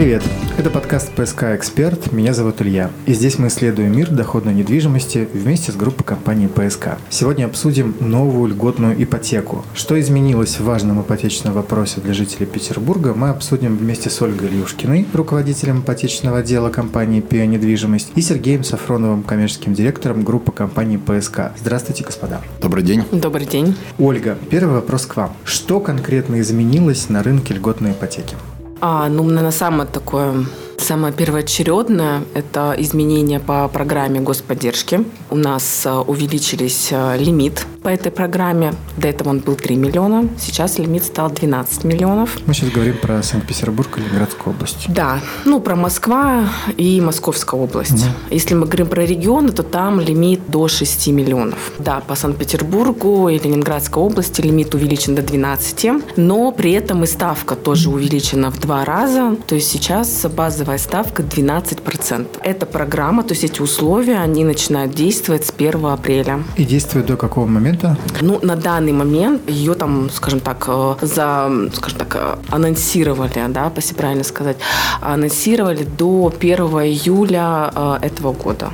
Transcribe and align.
Привет! 0.00 0.22
Это 0.56 0.70
подкаст 0.70 1.12
«ПСК 1.12 1.42
Эксперт». 1.54 2.10
Меня 2.10 2.32
зовут 2.32 2.62
Илья. 2.62 2.90
И 3.04 3.12
здесь 3.12 3.38
мы 3.38 3.48
исследуем 3.48 3.94
мир 3.94 4.08
доходной 4.08 4.54
недвижимости 4.54 5.28
вместе 5.30 5.72
с 5.72 5.76
группой 5.76 6.04
компаний 6.04 6.48
«ПСК». 6.48 6.96
Сегодня 7.10 7.44
обсудим 7.44 7.94
новую 8.00 8.48
льготную 8.48 8.94
ипотеку. 9.04 9.62
Что 9.74 10.00
изменилось 10.00 10.58
в 10.58 10.64
важном 10.64 11.02
ипотечном 11.02 11.52
вопросе 11.52 12.00
для 12.00 12.14
жителей 12.14 12.46
Петербурга, 12.46 13.12
мы 13.12 13.28
обсудим 13.28 13.76
вместе 13.76 14.08
с 14.08 14.22
Ольгой 14.22 14.48
Ильюшкиной, 14.48 15.06
руководителем 15.12 15.80
ипотечного 15.80 16.38
отдела 16.38 16.70
компании 16.70 17.20
«Пиа 17.20 17.44
Недвижимость», 17.44 18.12
и 18.14 18.22
Сергеем 18.22 18.64
Сафроновым, 18.64 19.22
коммерческим 19.22 19.74
директором 19.74 20.24
группы 20.24 20.50
компании 20.50 20.96
«ПСК». 20.96 21.52
Здравствуйте, 21.58 22.04
господа. 22.04 22.40
Добрый 22.62 22.84
день. 22.84 23.04
Добрый 23.12 23.44
день. 23.44 23.76
Ольга, 23.98 24.38
первый 24.48 24.76
вопрос 24.76 25.04
к 25.04 25.14
вам. 25.16 25.34
Что 25.44 25.78
конкретно 25.78 26.40
изменилось 26.40 27.10
на 27.10 27.22
рынке 27.22 27.52
льготной 27.52 27.90
ипотеки? 27.90 28.34
А, 28.80 29.08
ну, 29.08 29.24
на 29.24 29.50
самое 29.50 29.88
такое 29.88 30.46
Самое 30.80 31.12
первоочередное– 31.12 32.24
это 32.34 32.74
изменения 32.78 33.38
по 33.38 33.68
программе 33.68 34.20
господдержки. 34.20 35.04
У 35.28 35.36
нас 35.36 35.82
э, 35.84 35.92
увеличились 35.92 36.88
э, 36.90 37.18
лимит 37.18 37.66
по 37.82 37.88
этой 37.88 38.10
программе. 38.10 38.74
До 38.96 39.08
этого 39.08 39.28
он 39.28 39.40
был 39.40 39.56
3 39.56 39.76
миллиона, 39.76 40.28
сейчас 40.38 40.78
лимит 40.78 41.04
стал 41.04 41.30
12 41.30 41.84
миллионов. 41.84 42.38
Мы 42.46 42.54
сейчас 42.54 42.70
говорим 42.70 42.96
про 42.96 43.22
Санкт-Петербург 43.22 43.98
и 43.98 44.00
Ленинградскую 44.00 44.54
область. 44.54 44.86
Да, 44.88 45.20
ну 45.44 45.60
про 45.60 45.76
Москва 45.76 46.48
и 46.76 47.00
Московская 47.00 47.60
область. 47.60 47.92
Угу. 47.92 48.34
Если 48.34 48.54
мы 48.54 48.66
говорим 48.66 48.88
про 48.88 49.04
регионы, 49.04 49.52
то 49.52 49.62
там 49.62 50.00
лимит 50.00 50.40
до 50.48 50.66
6 50.66 51.08
миллионов. 51.08 51.72
Да, 51.78 52.00
по 52.00 52.14
Санкт-Петербургу 52.14 53.28
и 53.28 53.38
Ленинградской 53.38 54.02
области 54.02 54.40
лимит 54.40 54.74
увеличен 54.74 55.14
до 55.14 55.22
12, 55.22 56.16
но 56.16 56.52
при 56.52 56.72
этом 56.72 57.04
и 57.04 57.06
ставка 57.06 57.54
тоже 57.54 57.90
увеличена 57.90 58.50
в 58.50 58.58
два 58.58 58.84
раза. 58.84 59.36
То 59.46 59.54
есть 59.54 59.68
сейчас 59.68 60.26
базовая 60.26 60.69
налоговая 60.70 60.78
ставка 60.78 61.22
12%. 61.22 62.26
Эта 62.42 62.66
программа, 62.66 63.22
то 63.22 63.34
есть 63.34 63.44
эти 63.44 63.62
условия, 63.62 64.18
они 64.18 64.44
начинают 64.44 64.94
действовать 64.94 65.44
с 65.44 65.52
1 65.56 65.86
апреля. 65.86 66.42
И 66.56 66.64
действуют 66.64 67.06
до 67.06 67.16
какого 67.16 67.46
момента? 67.46 67.96
Ну, 68.20 68.38
на 68.42 68.56
данный 68.56 68.92
момент 68.92 69.50
ее 69.50 69.74
там, 69.74 70.10
скажем 70.10 70.40
так, 70.40 70.64
э, 70.68 70.94
за, 71.02 71.50
скажем 71.74 71.98
так, 71.98 72.16
э, 72.16 72.36
анонсировали, 72.50 73.46
да, 73.48 73.72
если 73.76 73.94
правильно 73.94 74.24
сказать, 74.24 74.56
анонсировали 75.00 75.84
до 75.98 76.32
1 76.40 76.56
июля 76.84 77.70
э, 77.74 77.98
этого 78.02 78.32
года 78.32 78.70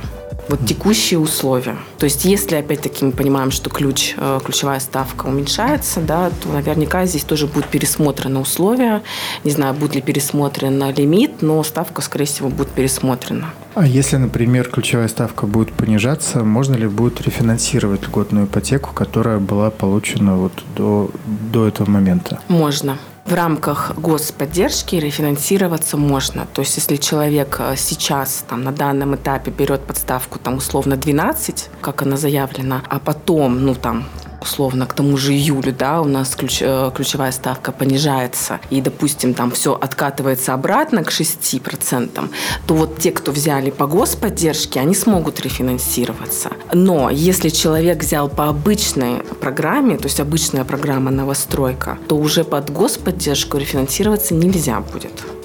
вот 0.49 0.65
текущие 0.65 1.19
условия. 1.19 1.77
То 1.97 2.05
есть, 2.05 2.25
если 2.25 2.55
опять-таки 2.55 3.05
мы 3.05 3.11
понимаем, 3.11 3.51
что 3.51 3.69
ключ, 3.69 4.13
э, 4.17 4.39
ключевая 4.43 4.79
ставка 4.79 5.25
уменьшается, 5.25 6.01
да, 6.01 6.29
то 6.41 6.49
наверняка 6.49 7.05
здесь 7.05 7.23
тоже 7.23 7.47
будут 7.47 7.67
пересмотрены 7.67 8.39
условия. 8.39 9.03
Не 9.43 9.51
знаю, 9.51 9.73
будет 9.73 9.95
ли 9.95 10.01
пересмотрен 10.01 10.83
лимит, 10.95 11.41
но 11.41 11.63
ставка, 11.63 12.01
скорее 12.01 12.25
всего, 12.25 12.49
будет 12.49 12.69
пересмотрена. 12.69 13.49
А 13.75 13.85
если, 13.85 14.17
например, 14.17 14.69
ключевая 14.69 15.07
ставка 15.07 15.45
будет 15.45 15.71
понижаться, 15.73 16.43
можно 16.43 16.75
ли 16.75 16.87
будет 16.87 17.21
рефинансировать 17.21 18.03
льготную 18.07 18.45
ипотеку, 18.45 18.91
которая 18.93 19.39
была 19.39 19.69
получена 19.69 20.35
вот 20.35 20.53
до, 20.75 21.11
до 21.25 21.67
этого 21.67 21.89
момента? 21.89 22.39
Можно 22.47 22.97
в 23.27 23.33
рамках 23.33 23.91
господдержки 23.97 24.95
рефинансироваться 24.95 25.97
можно. 25.97 26.47
То 26.53 26.61
есть, 26.61 26.77
если 26.77 26.95
человек 26.95 27.57
э, 27.59 27.75
сейчас 27.75 28.45
там, 28.47 28.63
на 28.63 28.71
данном 28.71 29.15
этапе 29.15 29.51
берет 29.51 29.81
подставку 29.81 30.39
там, 30.39 30.55
условно 30.55 30.95
12, 30.95 31.69
как 31.81 32.01
она 32.03 32.15
заявлена, 32.15 32.83
а 32.87 32.99
потом, 32.99 33.65
ну 33.65 33.75
там, 33.75 34.05
условно, 34.47 34.85
к 34.85 34.93
тому 34.93 35.17
же 35.17 35.33
июлю, 35.33 35.73
да, 35.77 36.01
у 36.01 36.05
нас 36.05 36.35
ключ, 36.35 36.61
э, 36.61 36.91
ключевая 36.95 37.31
ставка 37.31 37.71
понижается, 37.71 38.59
и, 38.69 38.81
допустим, 38.81 39.33
там 39.33 39.51
все 39.51 39.73
откатывается 39.73 40.53
обратно 40.53 41.03
к 41.03 41.11
6%, 41.11 42.29
то 42.65 42.73
вот 42.73 42.97
те, 42.97 43.11
кто 43.11 43.31
взяли 43.31 43.71
по 43.71 43.87
господдержке, 43.87 44.79
они 44.79 44.95
смогут 44.95 45.41
рефинансироваться. 45.41 46.49
Но 46.73 47.09
если 47.09 47.49
человек 47.49 48.03
взял 48.03 48.29
по 48.29 48.47
обычной 48.47 49.23
программе, 49.41 49.97
то 49.97 50.05
есть 50.05 50.19
обычная 50.19 50.63
программа 50.63 51.11
новостройка, 51.11 51.97
то 52.07 52.15
уже 52.15 52.43
под 52.43 52.69
господдержку 52.69 53.57
рефинансироваться 53.57 54.33
нельзя 54.33 54.79
будет. 54.79 55.36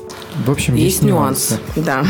В 0.45 0.51
общем, 0.51 0.75
есть, 0.75 0.97
есть 0.97 1.03
нюансы. 1.03 1.59
нюансы. 1.77 1.83
Да. 1.85 2.05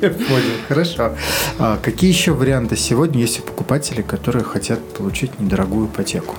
Я 0.00 0.10
понял, 0.10 0.54
хорошо. 0.68 1.12
А 1.58 1.78
какие 1.82 2.10
еще 2.10 2.32
варианты 2.32 2.76
сегодня 2.76 3.20
есть 3.20 3.40
у 3.40 3.42
покупателей, 3.42 4.02
которые 4.02 4.44
хотят 4.44 4.80
получить 4.94 5.38
недорогую 5.40 5.86
ипотеку? 5.86 6.36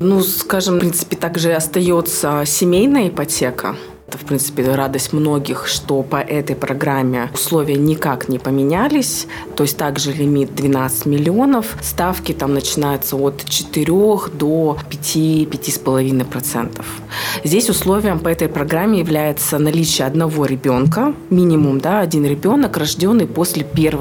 Ну, 0.00 0.22
скажем, 0.22 0.76
в 0.76 0.78
принципе, 0.80 1.16
также 1.16 1.52
остается 1.52 2.44
семейная 2.46 3.08
ипотека. 3.08 3.76
Это, 4.10 4.18
в 4.18 4.24
принципе, 4.24 4.64
радость 4.74 5.12
многих, 5.12 5.68
что 5.68 6.02
по 6.02 6.16
этой 6.16 6.56
программе 6.56 7.30
условия 7.32 7.76
никак 7.76 8.28
не 8.28 8.40
поменялись. 8.40 9.28
То 9.54 9.62
есть 9.62 9.76
также 9.76 10.12
лимит 10.12 10.52
12 10.52 11.06
миллионов. 11.06 11.76
Ставки 11.80 12.32
там 12.32 12.52
начинаются 12.52 13.14
от 13.14 13.44
4 13.44 13.86
до 14.32 14.76
5-5,5%. 14.90 16.84
Здесь 17.44 17.70
условием 17.70 18.18
по 18.18 18.26
этой 18.26 18.48
программе 18.48 18.98
является 18.98 19.60
наличие 19.60 20.08
одного 20.08 20.44
ребенка, 20.44 21.14
минимум 21.30 21.80
да, 21.80 22.00
один 22.00 22.24
ребенок, 22.26 22.76
рожденный 22.78 23.28
после 23.28 23.64
1 23.64 23.92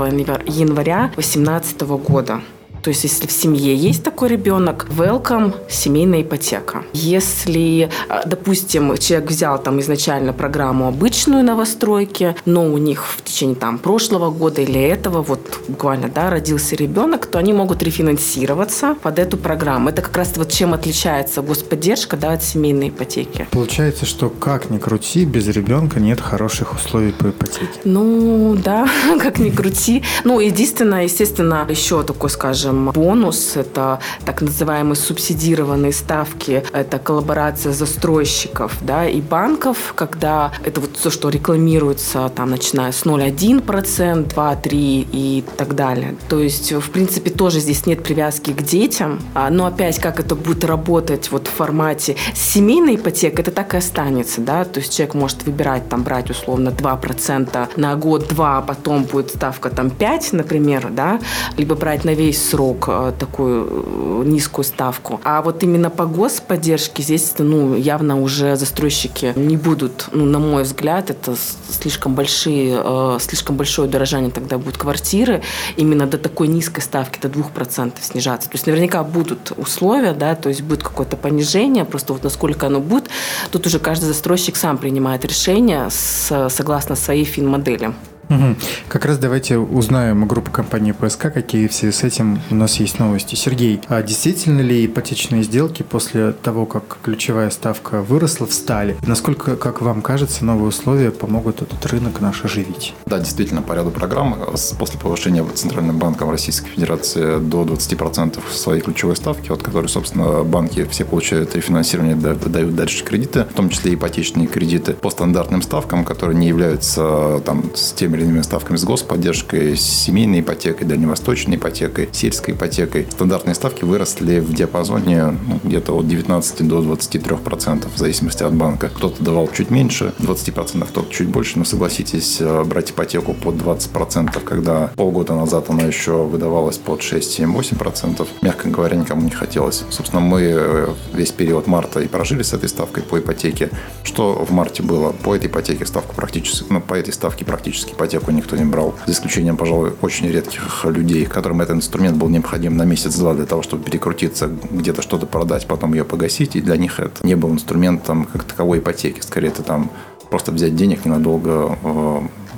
января 0.48 1.12
2018 1.14 1.82
года. 1.82 2.42
То 2.82 2.90
есть, 2.90 3.04
если 3.04 3.28
в 3.28 3.32
семье 3.32 3.76
есть 3.76 4.04
такой 4.04 4.30
ребенок, 4.30 4.88
welcome, 4.90 5.54
семейная 5.70 6.22
ипотека. 6.22 6.84
Если, 6.94 7.90
а, 8.08 8.26
допустим, 8.26 8.98
человек 8.98 9.30
взял 9.30 9.62
там 9.62 9.80
изначально 9.80 10.34
программу 10.34 10.88
обычную 10.88 11.44
новостройки, 11.44 12.36
но 12.46 12.66
у 12.66 12.78
них 12.78 13.04
в 13.06 13.24
течение 13.24 13.56
там 13.56 13.78
прошлого 13.78 14.32
года 14.32 14.62
или 14.62 14.82
этого 14.82 15.22
вот 15.22 15.60
буквально, 15.68 16.10
да, 16.10 16.30
родился 16.30 16.76
ребенок, 16.76 17.26
то 17.26 17.40
они 17.40 17.54
могут 17.54 17.84
рефинансироваться 17.84 18.96
под 19.02 19.20
эту 19.20 19.38
программу. 19.38 19.90
Это 19.90 20.02
как 20.02 20.16
раз 20.18 20.34
вот 20.36 20.52
чем 20.52 20.74
отличается 20.74 21.42
господдержка, 21.42 22.18
да, 22.18 22.34
от 22.34 22.44
семейной 22.44 22.90
ипотеки. 22.90 23.48
Получается, 23.52 24.06
что 24.06 24.30
как 24.30 24.70
ни 24.70 24.78
крути, 24.78 25.26
без 25.26 25.48
ребенка 25.48 26.00
нет 26.00 26.22
хороших 26.22 26.76
условий 26.76 27.12
по 27.12 27.30
ипотеке. 27.30 27.80
Ну, 27.84 28.56
да, 28.64 28.88
как 29.20 29.40
ни 29.40 29.50
крути. 29.50 30.04
Ну, 30.24 30.40
единственное, 30.40 31.04
естественно, 31.04 31.66
еще 31.70 32.04
такой, 32.04 32.30
скажем, 32.30 32.69
скажем, 32.70 32.92
бонус, 32.92 33.56
это 33.56 34.00
так 34.26 34.42
называемые 34.42 34.96
субсидированные 34.96 35.94
ставки, 35.94 36.64
это 36.72 37.00
коллаборация 37.00 37.74
застройщиков 37.74 38.74
да, 38.82 39.08
и 39.08 39.22
банков, 39.22 39.94
когда 39.96 40.52
это 40.64 40.82
вот 40.82 40.98
все, 40.98 41.10
что 41.10 41.30
рекламируется, 41.30 42.32
там, 42.36 42.52
начиная 42.52 42.92
с 42.92 43.04
0,1%, 43.06 44.28
2, 44.28 44.56
3 44.56 45.08
и 45.12 45.44
так 45.58 45.76
далее. 45.76 46.16
То 46.30 46.40
есть, 46.40 46.72
в 46.72 46.90
принципе, 46.92 47.32
тоже 47.32 47.60
здесь 47.60 47.86
нет 47.86 48.04
привязки 48.04 48.52
к 48.52 48.62
детям, 48.62 49.20
а, 49.34 49.50
но 49.50 49.66
опять, 49.66 50.00
как 50.00 50.20
это 50.20 50.36
будет 50.36 50.64
работать 50.64 51.32
вот 51.32 51.48
в 51.48 51.52
формате 51.52 52.16
семейной 52.36 52.96
ипотеки, 52.96 53.40
это 53.40 53.52
так 53.52 53.74
и 53.74 53.78
останется, 53.78 54.42
да, 54.42 54.66
то 54.66 54.80
есть 54.80 54.96
человек 54.96 55.16
может 55.16 55.44
выбирать, 55.44 55.90
там, 55.90 56.04
брать 56.04 56.30
условно 56.30 56.70
2% 56.70 57.70
на 57.78 57.96
год, 57.96 58.28
2, 58.28 58.58
а 58.58 58.62
потом 58.62 59.04
будет 59.04 59.30
ставка 59.30 59.70
там 59.70 59.90
5, 59.90 60.34
например, 60.34 60.90
да, 60.92 61.20
либо 61.58 61.76
брать 61.76 62.06
на 62.06 62.14
весь 62.14 62.50
срок 62.50 62.59
срок 62.60 62.86
э, 62.90 63.14
такую 63.18 63.68
э, 63.68 64.24
низкую 64.26 64.66
ставку. 64.66 65.22
А 65.24 65.42
вот 65.42 65.64
именно 65.64 65.90
по 65.90 66.06
господдержке 66.06 67.04
здесь 67.04 67.34
ну, 67.38 67.76
явно 67.76 68.22
уже 68.22 68.58
застройщики 68.58 69.34
не 69.38 69.56
будут, 69.56 70.10
ну, 70.12 70.26
на 70.26 70.40
мой 70.40 70.64
взгляд, 70.64 71.10
это 71.10 71.36
слишком 71.70 72.16
большие, 72.16 72.82
э, 72.84 73.18
слишком 73.22 73.56
большое 73.56 73.88
удорожание 73.88 74.30
тогда 74.30 74.58
будет 74.58 74.78
квартиры 74.78 75.42
именно 75.78 76.06
до 76.06 76.18
такой 76.18 76.50
низкой 76.50 76.82
ставки, 76.82 77.20
до 77.22 77.30
2% 77.30 77.94
снижаться. 78.02 78.50
То 78.50 78.56
есть 78.56 78.68
наверняка 78.68 79.04
будут 79.04 79.54
условия, 79.58 80.14
да, 80.14 80.36
то 80.36 80.50
есть 80.50 80.62
будет 80.62 80.84
какое-то 80.84 81.16
понижение, 81.16 81.86
просто 81.86 82.14
вот 82.14 82.24
насколько 82.24 82.68
оно 82.68 82.82
будет, 82.82 83.10
тут 83.52 83.68
уже 83.68 83.80
каждый 83.80 84.06
застройщик 84.06 84.58
сам 84.58 84.78
принимает 84.78 85.24
решение 85.24 85.88
с, 85.90 86.50
согласно 86.50 86.96
своей 86.96 87.24
фин-модели. 87.24 87.94
Угу. 88.30 88.56
Как 88.88 89.06
раз 89.06 89.18
давайте 89.18 89.58
узнаем 89.58 90.24
у 90.24 90.26
группы 90.26 90.52
компании 90.52 90.92
ПСК, 90.92 91.34
какие 91.34 91.68
все 91.68 91.92
с 91.92 92.04
этим 92.04 92.40
у 92.52 92.56
нас 92.56 92.80
есть 92.80 93.00
новости. 93.00 93.36
Сергей, 93.36 93.82
а 93.88 94.02
действительно 94.04 94.62
ли 94.62 94.86
ипотечные 94.86 95.44
сделки 95.44 95.84
после 95.84 96.32
того, 96.34 96.66
как 96.66 96.98
ключевая 97.04 97.50
ставка 97.50 98.02
выросла, 98.02 98.48
встали? 98.48 98.98
Насколько, 99.06 99.56
как 99.56 99.82
вам 99.82 100.02
кажется, 100.02 100.46
новые 100.46 100.70
условия 100.70 101.12
помогут 101.12 101.62
этот 101.62 101.84
рынок 101.88 102.22
наш 102.22 102.46
оживить? 102.46 102.94
Да, 103.06 103.20
действительно, 103.20 103.62
по 103.62 103.74
ряду 103.74 103.92
программ 103.92 104.38
после 104.78 105.00
повышения 105.00 105.44
Центральным 105.56 105.98
банком 105.98 106.30
Российской 106.30 106.70
Федерации 106.70 107.40
до 107.40 107.64
20% 107.64 108.40
своей 108.52 108.82
ключевой 108.82 109.16
ставки, 109.16 109.52
от 109.52 109.64
которой, 109.64 109.88
собственно, 109.88 110.44
банки 110.44 110.86
все 110.90 111.06
получают 111.06 111.56
рефинансирование, 111.56 112.16
дают 112.16 112.76
дальше 112.76 113.04
кредиты, 113.04 113.46
в 113.46 113.54
том 113.54 113.70
числе 113.70 113.96
ипотечные 113.96 114.48
кредиты 114.48 114.94
по 114.94 115.10
стандартным 115.10 115.62
ставкам, 115.62 116.06
которые 116.06 116.38
не 116.38 116.48
являются 116.48 117.42
там 117.46 117.72
с 117.76 117.94
теми 117.94 118.19
или 118.20 118.42
ставками 118.42 118.78
с 118.78 118.84
господдержкой, 118.84 119.76
с 119.78 119.82
семейной 119.82 120.42
ипотекой, 120.42 120.88
дальневосточной 120.88 121.58
ипотекой, 121.58 122.10
сельской 122.12 122.54
ипотекой. 122.54 123.08
Стандартные 123.10 123.56
ставки 123.56 123.84
выросли 123.84 124.40
в 124.40 124.54
диапазоне 124.54 125.38
ну, 125.48 125.60
где-то 125.64 125.96
от 125.96 126.08
19 126.08 126.68
до 126.68 126.82
23%, 126.82 127.88
в 127.94 127.98
зависимости 127.98 128.44
от 128.44 128.54
банка. 128.54 128.90
Кто-то 128.90 129.24
давал 129.24 129.50
чуть 129.52 129.70
меньше, 129.70 130.14
20%, 130.20 130.88
кто-то 130.88 131.14
чуть 131.14 131.28
больше, 131.28 131.60
но 131.60 131.66
согласитесь, 131.66 132.38
э, 132.40 132.64
брать 132.64 132.92
ипотеку 132.92 133.34
под 133.34 133.56
20%, 133.56 134.44
когда 134.44 134.92
полгода 134.96 135.36
назад 135.36 135.70
она 135.70 135.84
еще 135.84 136.26
выдавалась 136.26 136.78
под 136.78 137.02
6, 137.02 137.32
7, 137.32 137.54
8%, 137.54 138.28
мягко 138.42 138.70
говоря, 138.70 138.96
никому 138.96 139.22
не 139.22 139.32
хотелось. 139.32 139.84
Собственно, 139.90 140.22
мы 140.22 140.42
э, 140.42 140.88
весь 141.14 141.32
период 141.32 141.68
марта 141.68 142.00
и 142.00 142.08
прожили 142.08 142.44
с 142.44 142.54
этой 142.54 142.70
ставкой 142.70 143.04
по 143.04 143.20
ипотеке. 143.20 143.70
Что 144.04 144.46
в 144.46 144.52
марте 144.52 144.84
было? 144.84 145.12
По 145.12 145.36
этой 145.36 145.48
ипотеке 145.48 145.86
ставку 145.86 146.16
практически, 146.16 146.66
ну, 146.70 146.82
по 146.82 146.94
этой 146.94 147.14
ставке 147.14 147.46
практически 147.46 147.94
ипотеку 148.10 148.32
никто 148.32 148.56
не 148.56 148.66
брал. 148.66 148.96
За 149.06 149.14
исключением, 149.14 149.58
пожалуй, 149.58 149.94
очень 150.02 150.28
редких 150.28 150.86
людей, 150.86 151.26
которым 151.26 151.62
этот 151.62 151.78
инструмент 151.78 152.18
был 152.18 152.30
необходим 152.30 152.76
на 152.76 152.84
месяц-два 152.84 153.34
для 153.34 153.46
того, 153.46 153.62
чтобы 153.62 153.84
перекрутиться, 153.84 154.50
где-то 154.72 155.02
что-то 155.02 155.26
продать, 155.26 155.68
потом 155.68 155.94
ее 155.94 156.04
погасить. 156.04 156.56
И 156.56 156.62
для 156.62 156.78
них 156.78 157.00
это 157.00 157.26
не 157.26 157.36
был 157.36 157.52
инструментом 157.52 158.26
как 158.26 158.44
таковой 158.44 158.80
ипотеки. 158.80 159.22
Скорее, 159.22 159.50
это 159.50 159.64
там 159.64 159.92
просто 160.30 160.52
взять 160.52 160.76
денег 160.76 161.06
ненадолго 161.06 161.78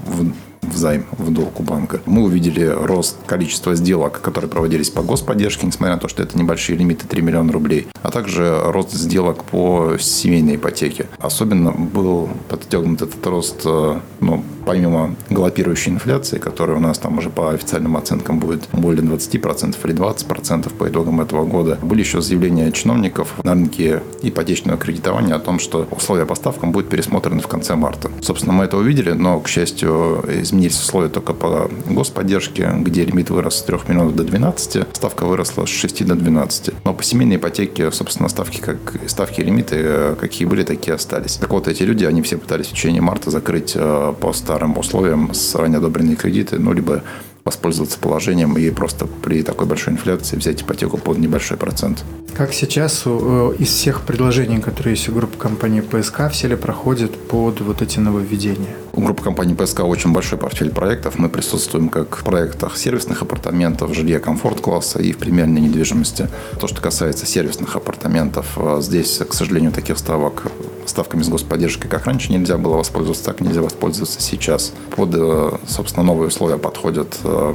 в 0.06 0.32
в 0.62 0.78
займ, 0.78 1.06
в 1.12 1.32
долг 1.32 1.60
у 1.60 1.64
банка. 1.64 2.02
Мы 2.06 2.24
увидели 2.24 2.66
рост 2.66 3.18
количества 3.26 3.76
сделок, 3.76 4.22
которые 4.22 4.50
проводились 4.50 4.90
по 4.90 5.02
господдержке, 5.02 5.68
несмотря 5.68 5.96
на 5.96 6.00
то, 6.00 6.08
что 6.08 6.24
это 6.24 6.38
небольшие 6.38 6.78
лимиты 6.78 7.08
3 7.08 7.22
миллиона 7.22 7.52
рублей, 7.52 7.88
а 8.02 8.12
также 8.12 8.60
рост 8.66 8.92
сделок 8.92 9.44
по 9.44 9.98
семейной 10.00 10.56
ипотеке. 10.56 11.08
Особенно 11.20 11.72
был 11.72 12.30
подстегнут 12.50 13.02
этот 13.02 13.26
рост 13.26 13.62
э, 13.66 14.00
ну, 14.20 14.44
помимо 14.66 15.16
галопирующей 15.30 15.92
инфляции, 15.92 16.38
которая 16.38 16.78
у 16.78 16.80
нас 16.80 16.98
там 16.98 17.18
уже 17.18 17.30
по 17.30 17.52
официальным 17.52 17.98
оценкам 17.98 18.40
будет 18.40 18.68
более 18.74 19.04
20% 19.04 19.76
или 19.84 19.96
20% 19.96 20.74
по 20.74 20.90
итогам 20.90 21.22
этого 21.22 21.46
года, 21.46 21.78
были 21.82 22.02
еще 22.02 22.22
заявления 22.22 22.72
чиновников 22.72 23.34
на 23.44 23.54
рынке 23.54 24.02
ипотечного 24.22 24.78
кредитования 24.78 25.36
о 25.36 25.40
том, 25.40 25.60
что 25.60 25.88
условия 25.92 26.26
по 26.26 26.36
ставкам 26.36 26.72
будут 26.72 26.90
пересмотрены 26.90 27.42
в 27.42 27.48
конце 27.48 27.76
марта. 27.76 28.12
Собственно, 28.22 28.54
мы 28.54 28.66
это 28.66 28.78
увидели, 28.78 29.12
но, 29.12 29.40
к 29.40 29.48
счастью, 29.48 30.24
изменились 30.28 30.80
условия 30.80 31.10
только 31.10 31.34
по 31.34 31.70
господдержке, 31.88 32.72
где 32.80 33.06
лимит 33.06 33.30
вырос 33.30 33.56
с 33.56 33.64
3 33.64 33.78
миллионов 33.88 34.16
до 34.16 34.24
12, 34.24 34.88
ставка 34.94 35.26
выросла 35.26 35.66
с 35.66 35.70
6 35.70 36.06
до 36.06 36.16
12. 36.16 36.72
Но 36.84 36.94
по 36.94 37.04
семейной 37.04 37.38
ипотеке, 37.38 37.92
собственно, 37.92 38.30
ставки, 38.30 38.60
как 38.60 38.78
ставки 39.08 39.42
и 39.42 39.44
лимиты, 39.44 39.76
э, 39.80 40.16
какие 40.20 40.48
были, 40.48 40.64
такие 40.64 40.94
остались. 40.94 41.36
Так 41.36 41.50
вот, 41.52 41.68
эти 41.68 41.84
люди, 41.84 42.06
они 42.06 42.22
все 42.22 42.38
пытались 42.38 42.68
в 42.68 42.72
течение 42.72 43.02
марта 43.02 43.32
закрыть 43.32 43.74
э, 43.76 44.14
по 44.20 44.34
старым 44.52 44.78
условиям 44.78 45.34
с 45.34 45.56
ранее 45.56 45.78
одобренные 45.78 46.18
кредиты, 46.18 46.60
ну, 46.60 46.74
либо 46.74 47.04
воспользоваться 47.46 47.98
положением 47.98 48.58
и 48.58 48.70
просто 48.70 49.08
при 49.08 49.44
такой 49.44 49.66
большой 49.66 49.94
инфляции 49.94 50.36
взять 50.36 50.62
ипотеку 50.62 50.98
под 50.98 51.20
небольшой 51.20 51.58
процент. 51.58 52.04
Как 52.34 52.54
сейчас 52.54 53.04
э, 53.06 53.56
из 53.60 53.70
всех 53.70 54.02
предложений, 54.02 54.60
которые 54.60 54.96
есть 54.96 55.08
у 55.08 55.14
группы 55.14 55.38
компании 55.38 55.80
ПСК, 55.80 56.30
все 56.32 56.50
ли 56.50 56.56
проходят 56.58 57.12
под 57.18 57.62
вот 57.62 57.82
эти 57.82 58.00
нововведения? 58.00 58.76
У 58.94 59.02
группы 59.02 59.24
компании 59.24 59.56
ПСК 59.56 59.82
очень 59.82 60.12
большой 60.12 60.38
портфель 60.38 60.70
проектов. 60.70 61.18
Мы 61.18 61.30
присутствуем 61.30 61.88
как 61.88 62.18
в 62.18 62.24
проектах 62.24 62.76
сервисных 62.76 63.22
апартаментов, 63.22 63.94
жилья 63.94 64.20
комфорт-класса 64.20 65.00
и 65.02 65.14
в 65.14 65.18
премиальной 65.18 65.62
недвижимости. 65.62 66.28
То, 66.60 66.68
что 66.68 66.82
касается 66.82 67.26
сервисных 67.26 67.76
апартаментов, 67.78 68.58
э, 68.58 68.80
здесь, 68.82 69.20
к 69.20 69.34
сожалению, 69.34 69.72
таких 69.72 69.98
ставок 69.98 70.44
ставками 70.86 71.22
с 71.22 71.30
господдержкой, 71.30 71.90
как 71.90 72.06
раньше 72.06 72.34
нельзя 72.34 72.58
было 72.58 72.76
воспользоваться, 72.76 73.24
так 73.24 73.40
нельзя 73.40 73.62
воспользоваться 73.62 74.22
сейчас. 74.22 74.74
Под, 74.96 75.12
э, 75.14 75.52
собственно, 75.68 76.06
новые 76.06 76.28
условия 76.28 76.58
подходят 76.58 77.18
э, 77.24 77.54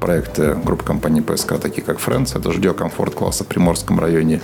проекты 0.00 0.54
группы 0.54 0.84
компаний 0.84 1.22
ПСК, 1.22 1.58
такие 1.58 1.82
как 1.82 1.98
Friends, 1.98 2.38
это 2.38 2.52
жилье 2.52 2.74
комфорт 2.74 3.14
класса 3.14 3.44
в 3.44 3.46
Приморском 3.46 3.98
районе, 4.00 4.42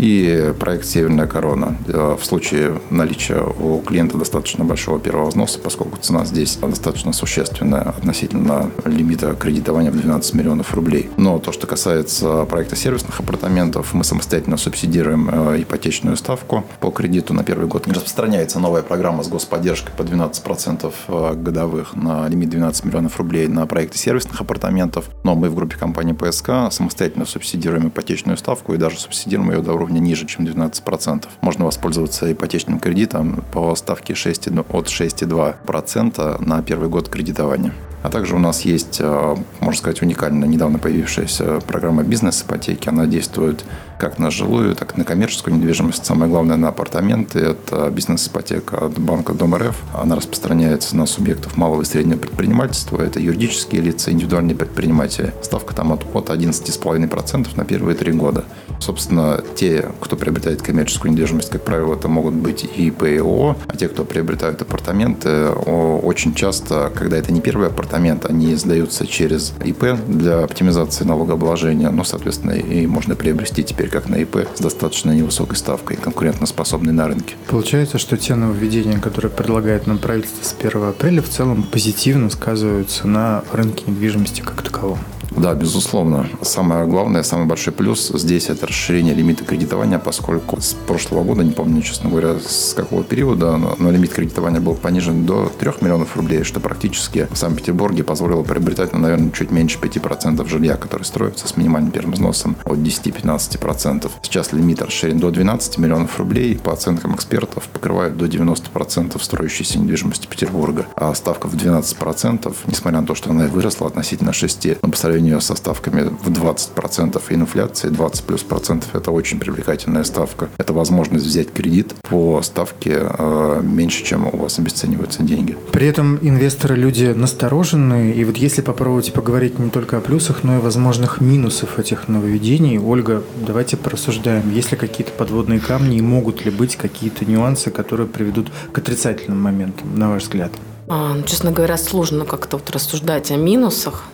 и 0.00 0.54
проект 0.58 0.86
«Северная 0.86 1.26
корона» 1.26 1.76
э, 1.86 2.16
в 2.18 2.24
случае 2.24 2.80
наличия 2.88 3.42
у 3.42 3.80
клиента 3.80 4.16
достаточно 4.16 4.64
большого 4.64 4.98
первого 4.98 5.26
взноса, 5.26 5.58
поскольку 5.58 5.98
цена 5.98 6.24
здесь 6.24 6.56
достаточно 6.56 7.12
существенная 7.12 7.82
относительно 7.82 8.70
лимита 8.86 9.34
кредитования 9.34 9.90
в 9.90 10.00
12 10.00 10.32
миллионов 10.34 10.72
рублей. 10.72 11.10
Но 11.18 11.38
то, 11.38 11.52
что 11.52 11.66
касается 11.66 12.46
проекта 12.46 12.76
сервисных 12.76 13.20
апартаментов, 13.20 13.92
мы 13.92 14.02
самостоятельно 14.02 14.56
субсидируем 14.56 15.28
э, 15.30 15.62
ипотечную 15.62 16.16
ставку 16.16 16.64
по 16.80 16.90
кредиту 16.90 17.34
на 17.34 17.44
первый 17.44 17.66
год. 17.66 17.86
Распространяется 17.86 18.58
новая 18.58 18.80
программа 18.80 19.22
с 19.22 19.28
господдержкой 19.28 19.92
по 19.94 20.00
12% 20.00 20.94
э, 21.08 21.34
годовых 21.34 21.94
на 21.94 22.26
лимит 22.26 22.48
12 22.48 22.86
миллионов 22.86 23.18
рублей 23.18 23.48
на 23.48 23.66
проекты 23.66 23.98
сервисных 23.98 24.40
апартаментов. 24.40 25.10
Но 25.24 25.34
мы 25.34 25.50
в 25.50 25.54
группе 25.54 25.76
компании 25.76 26.14
ПСК 26.14 26.72
самостоятельно 26.72 27.26
субсидируем 27.26 27.88
ипотечную 27.88 28.38
ставку 28.38 28.72
и 28.72 28.78
даже 28.78 28.98
субсидируем 28.98 29.50
ее 29.50 29.60
до 29.60 29.74
уровня 29.74 29.89
уровня 29.90 30.00
ниже, 30.00 30.26
чем 30.26 30.46
12%. 30.46 31.24
Можно 31.40 31.64
воспользоваться 31.64 32.30
ипотечным 32.32 32.78
кредитом 32.78 33.44
по 33.52 33.74
ставке 33.74 34.14
6, 34.14 34.48
от 34.48 34.86
6,2% 34.86 36.44
на 36.44 36.62
первый 36.62 36.88
год 36.88 37.08
кредитования. 37.08 37.72
А 38.02 38.08
также 38.08 38.34
у 38.34 38.38
нас 38.38 38.62
есть, 38.62 39.00
э, 39.00 39.36
можно 39.60 39.78
сказать, 39.78 40.02
уникальная, 40.02 40.48
недавно 40.48 40.78
появившаяся 40.78 41.60
программа 41.66 42.02
бизнес-ипотеки. 42.02 42.88
Она 42.88 43.06
действует 43.06 43.64
как 44.00 44.18
на 44.18 44.30
жилую, 44.30 44.74
так 44.74 44.94
и 44.94 44.98
на 44.98 45.04
коммерческую 45.04 45.56
недвижимость. 45.56 46.06
Самое 46.06 46.30
главное 46.30 46.56
на 46.56 46.68
апартаменты. 46.68 47.38
Это 47.38 47.90
бизнес-ипотека 47.90 48.86
от 48.86 48.98
банка 48.98 49.34
Дом 49.34 49.54
РФ. 49.54 49.76
Она 49.94 50.16
распространяется 50.16 50.96
на 50.96 51.04
субъектов 51.04 51.58
малого 51.58 51.82
и 51.82 51.84
среднего 51.84 52.16
предпринимательства. 52.16 53.02
Это 53.02 53.20
юридические 53.20 53.82
лица, 53.82 54.10
индивидуальные 54.10 54.56
предприниматели. 54.56 55.34
Ставка 55.42 55.74
там 55.74 55.92
от, 55.92 56.04
от 56.16 56.30
11,5% 56.30 57.48
на 57.56 57.64
первые 57.64 57.94
три 57.94 58.12
года. 58.12 58.44
Собственно, 58.80 59.44
те, 59.54 59.90
кто 60.00 60.16
приобретает 60.16 60.62
коммерческую 60.62 61.12
недвижимость, 61.12 61.50
как 61.50 61.62
правило, 61.62 61.94
это 61.94 62.08
могут 62.08 62.34
быть 62.34 62.64
и 62.64 62.90
ООО. 62.90 63.56
А 63.66 63.76
те, 63.76 63.88
кто 63.88 64.04
приобретают 64.04 64.62
апартаменты, 64.62 65.48
очень 65.48 66.34
часто, 66.34 66.90
когда 66.94 67.18
это 67.18 67.32
не 67.32 67.42
первый 67.42 67.66
апартамент, 67.66 68.24
они 68.24 68.54
сдаются 68.54 69.06
через 69.06 69.52
ИП 69.62 69.96
для 70.08 70.42
оптимизации 70.44 71.04
налогообложения. 71.04 71.90
Ну, 71.90 72.02
соответственно, 72.04 72.52
и 72.52 72.86
можно 72.86 73.14
приобрести 73.14 73.62
теперь 73.62 73.89
как 73.90 74.08
на 74.08 74.16
ИП 74.16 74.46
с 74.54 74.60
достаточно 74.60 75.10
невысокой 75.12 75.56
ставкой, 75.56 75.96
конкурентоспособной 75.96 76.92
на 76.92 77.08
рынке. 77.08 77.34
Получается, 77.48 77.98
что 77.98 78.16
те 78.16 78.34
нововведения, 78.34 78.98
которые 78.98 79.30
предлагает 79.30 79.86
нам 79.86 79.98
правительство 79.98 80.44
с 80.44 80.56
1 80.58 80.82
апреля, 80.84 81.22
в 81.22 81.28
целом 81.28 81.62
позитивно 81.62 82.30
сказываются 82.30 83.06
на 83.06 83.42
рынке 83.52 83.84
недвижимости 83.86 84.40
как 84.40 84.62
таковом. 84.62 84.98
Да, 85.40 85.54
безусловно. 85.54 86.28
Самое 86.42 86.84
главное, 86.84 87.22
самый 87.22 87.46
большой 87.46 87.72
плюс 87.72 88.08
здесь 88.08 88.50
это 88.50 88.66
расширение 88.66 89.14
лимита 89.14 89.42
кредитования, 89.42 89.98
поскольку 89.98 90.60
с 90.60 90.74
прошлого 90.74 91.24
года, 91.24 91.42
не 91.42 91.52
помню, 91.52 91.80
честно 91.80 92.10
говоря, 92.10 92.34
с 92.46 92.74
какого 92.74 93.04
периода, 93.04 93.56
но, 93.56 93.74
но 93.78 93.90
лимит 93.90 94.12
кредитования 94.12 94.60
был 94.60 94.74
понижен 94.74 95.24
до 95.24 95.50
3 95.58 95.70
миллионов 95.80 96.14
рублей, 96.14 96.44
что 96.44 96.60
практически 96.60 97.26
в 97.30 97.38
Санкт-Петербурге 97.38 98.04
позволило 98.04 98.42
приобретать, 98.42 98.92
ну, 98.92 98.98
наверное, 98.98 99.30
чуть 99.30 99.50
меньше 99.50 99.78
5% 99.78 100.46
жилья, 100.46 100.76
которое 100.76 101.04
строится 101.04 101.48
с 101.48 101.56
минимальным 101.56 101.90
первым 101.90 102.12
взносом 102.12 102.56
от 102.64 102.76
10-15%. 102.76 104.10
Сейчас 104.20 104.52
лимит 104.52 104.82
расширен 104.82 105.18
до 105.20 105.30
12 105.30 105.78
миллионов 105.78 106.18
рублей, 106.18 106.58
по 106.58 106.74
оценкам 106.74 107.14
экспертов 107.14 107.64
покрывают 107.68 108.18
до 108.18 108.26
90% 108.26 109.18
строящейся 109.22 109.78
недвижимости 109.78 110.26
Петербурга. 110.26 110.84
А 110.96 111.14
ставка 111.14 111.46
в 111.46 111.54
12%, 111.54 112.54
несмотря 112.66 113.00
на 113.00 113.06
то, 113.06 113.14
что 113.14 113.30
она 113.30 113.46
выросла 113.46 113.86
относительно 113.86 114.34
6, 114.34 114.82
но 114.82 114.90
по 114.90 114.96
сравнению 114.98 115.29
со 115.38 115.54
ставками 115.54 116.02
в 116.02 116.30
20% 116.30 117.22
и 117.28 117.34
инфляции 117.34 117.88
20 117.88 118.24
плюс 118.24 118.42
процентов, 118.42 118.94
это 118.94 119.10
очень 119.12 119.38
привлекательная 119.38 120.04
ставка. 120.04 120.48
Это 120.58 120.72
возможность 120.72 121.26
взять 121.26 121.52
кредит 121.52 121.94
по 122.08 122.42
ставке 122.42 122.98
э, 123.00 123.60
меньше, 123.62 124.04
чем 124.04 124.26
у 124.26 124.36
вас 124.36 124.58
обесцениваются 124.58 125.22
деньги. 125.22 125.56
При 125.72 125.86
этом 125.86 126.18
инвесторы 126.22 126.76
люди 126.76 127.12
настороженные, 127.14 128.14
и 128.14 128.24
вот 128.24 128.36
если 128.36 128.62
попробовать 128.62 129.12
поговорить 129.12 129.58
не 129.58 129.70
только 129.70 129.98
о 129.98 130.00
плюсах, 130.00 130.42
но 130.42 130.56
и 130.56 130.58
возможных 130.58 131.20
минусах 131.20 131.78
этих 131.78 132.08
нововведений, 132.08 132.78
Ольга, 132.78 133.22
давайте 133.46 133.76
порассуждаем, 133.76 134.50
есть 134.50 134.72
ли 134.72 134.76
какие-то 134.76 135.12
подводные 135.12 135.60
камни 135.60 135.98
и 135.98 136.02
могут 136.02 136.44
ли 136.44 136.50
быть 136.50 136.76
какие-то 136.76 137.24
нюансы, 137.24 137.70
которые 137.70 138.06
приведут 138.06 138.50
к 138.72 138.78
отрицательным 138.78 139.40
моментам, 139.40 139.94
на 139.94 140.10
ваш 140.10 140.22
взгляд? 140.22 140.50
А, 140.88 141.14
ну, 141.14 141.22
честно 141.22 141.52
говоря, 141.52 141.76
сложно 141.76 142.24
как-то 142.24 142.56
вот 142.56 142.68
рассуждать 142.70 143.30
о 143.30 143.36
минусах 143.36 144.04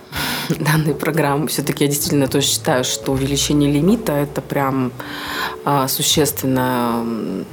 данной 0.61 0.95
программы. 0.95 1.49
Все-таки 1.49 1.85
я 1.85 1.91
действительно 1.91 2.29
тоже 2.29 2.47
считаю, 2.47 2.85
что 2.85 3.13
увеличение 3.13 3.71
лимита– 3.71 4.13
это 4.15 4.41
прям 4.41 4.93
а, 5.65 5.89
существенная, 5.89 7.05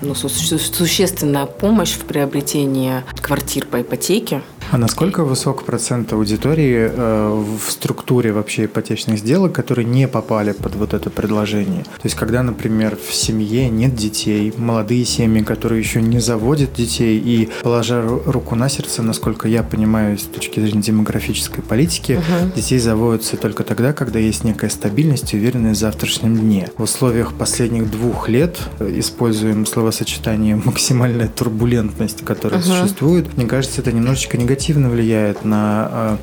ну, 0.01 0.15
существенная 0.15 1.45
помощь 1.45 1.93
в 1.93 2.05
приобретении 2.05 3.03
квартир 3.21 3.65
по 3.65 3.81
ипотеке. 3.81 4.41
А 4.73 4.79
насколько 4.79 5.23
высок 5.23 5.65
процент 5.65 6.13
аудитории 6.13 6.89
э, 6.91 7.43
в 7.63 7.71
структуре 7.71 8.33
вообще 8.33 8.65
ипотечных 8.65 9.19
сделок, 9.19 9.53
которые 9.53 9.85
не 9.85 10.07
попали 10.07 10.51
под 10.51 10.73
вот 10.73 10.95
это 10.95 11.11
предложение? 11.11 11.83
То 11.83 12.05
есть, 12.05 12.15
когда, 12.15 12.41
например, 12.41 12.97
в 12.97 13.13
семье 13.13 13.69
нет 13.69 13.93
детей, 13.93 14.51
молодые 14.57 15.05
семьи, 15.05 15.43
которые 15.43 15.79
еще 15.79 16.01
не 16.01 16.17
заводят 16.17 16.73
детей, 16.73 17.19
и, 17.23 17.49
положа 17.61 18.01
руку 18.01 18.55
на 18.55 18.67
сердце, 18.67 19.03
насколько 19.03 19.47
я 19.47 19.61
понимаю, 19.61 20.17
с 20.17 20.23
точки 20.23 20.59
зрения 20.59 20.81
демографической 20.81 21.63
политики, 21.63 22.13
угу. 22.13 22.51
детей 22.55 22.79
заводятся 22.79 23.37
только 23.37 23.63
тогда, 23.63 23.93
когда 23.93 24.17
есть 24.17 24.43
некая 24.43 24.71
стабильность 24.71 25.35
и 25.35 25.37
уверенность 25.37 25.77
в 25.77 25.81
завтрашнем 25.81 26.35
дне. 26.35 26.67
В 26.77 26.81
условиях 26.81 27.33
последних 27.33 27.91
двух 27.91 28.27
лет 28.27 28.57
э, 28.79 28.91
используем 28.97 29.67
словосочетание 29.67 30.55
«максимальная 30.55 31.27
турбулентность», 31.27 32.25
которая 32.25 32.59
угу. 32.59 32.69
существует. 32.69 33.37
Мне 33.37 33.45
кажется, 33.45 33.79
это 33.79 33.91
немножечко 33.91 34.35
негативно 34.35 34.62
влияет 34.71 35.45
на 35.45 35.89
э, 35.91 36.17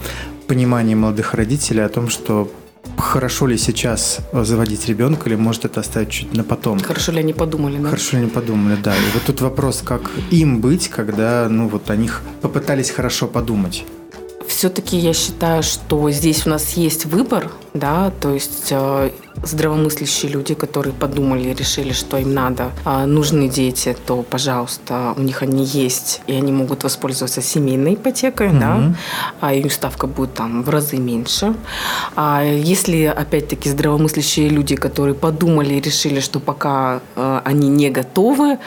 понимание 0.46 0.96
молодых 0.96 1.34
родителей 1.34 1.84
о 1.84 1.88
том, 1.88 2.08
что 2.08 2.50
хорошо 2.96 3.46
ли 3.46 3.58
сейчас 3.58 4.18
заводить 4.32 4.86
ребенка, 4.86 5.28
или 5.28 5.36
может 5.36 5.64
это 5.64 5.80
оставить 5.80 6.10
чуть 6.10 6.34
на 6.34 6.44
потом. 6.44 6.78
Хорошо 6.80 7.12
ли 7.12 7.20
они 7.20 7.32
подумали, 7.32 7.78
да? 7.78 7.88
Хорошо 7.88 8.16
ли 8.16 8.22
они 8.22 8.30
подумали, 8.30 8.76
да. 8.82 8.94
И 8.94 9.00
вот 9.14 9.22
тут 9.26 9.40
вопрос, 9.40 9.82
как 9.84 10.02
им 10.30 10.60
быть, 10.60 10.88
когда, 10.88 11.48
ну, 11.48 11.68
вот 11.68 11.90
о 11.90 11.96
них 11.96 12.22
попытались 12.40 12.90
хорошо 12.90 13.26
подумать. 13.26 13.84
Все-таки 14.46 14.96
я 14.96 15.12
считаю, 15.12 15.62
что 15.62 16.10
здесь 16.10 16.46
у 16.46 16.50
нас 16.50 16.72
есть 16.72 17.06
выбор, 17.06 17.50
да, 17.72 18.10
то 18.20 18.34
есть 18.34 18.68
э, 18.70 19.10
здравомыслящие 19.42 20.32
люди, 20.32 20.54
которые 20.54 20.92
подумали 20.92 21.48
и 21.48 21.54
решили, 21.54 21.92
что 21.92 22.18
им 22.18 22.34
надо, 22.34 22.72
а, 22.84 23.06
нужны 23.06 23.48
дети, 23.48 23.96
то, 24.06 24.22
пожалуйста, 24.22 25.14
у 25.16 25.22
них 25.22 25.42
они 25.42 25.64
есть, 25.64 26.20
и 26.26 26.32
они 26.32 26.52
могут 26.52 26.84
воспользоваться 26.84 27.42
семейной 27.42 27.94
ипотекой, 27.94 28.48
mm-hmm. 28.48 28.60
да, 28.60 28.94
а 29.40 29.54
их 29.54 29.72
ставка 29.72 30.06
будет 30.06 30.34
там 30.34 30.62
в 30.62 30.68
разы 30.68 30.96
меньше. 30.96 31.54
А 32.16 32.42
если, 32.44 33.04
опять-таки, 33.04 33.70
здравомыслящие 33.70 34.48
люди, 34.48 34.76
которые 34.76 35.14
подумали 35.14 35.74
и 35.74 35.80
решили, 35.80 36.20
что 36.20 36.40
пока 36.40 37.00
а, 37.16 37.42
они 37.44 37.68
не 37.68 37.90
готовы, 37.90 38.58